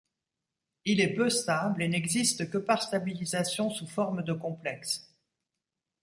[0.83, 5.07] Il est peu stable et n'existe que par stabilisation sous forme de complexes.